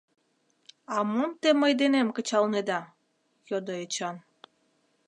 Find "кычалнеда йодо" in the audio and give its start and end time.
2.15-3.73